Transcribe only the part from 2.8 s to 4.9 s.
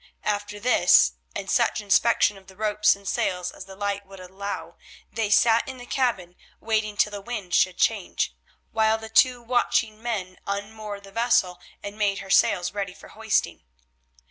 and sails as the light would allow,